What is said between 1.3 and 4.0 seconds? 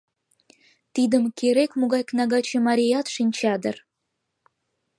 керек-могай кнагаче марият шинча дыр.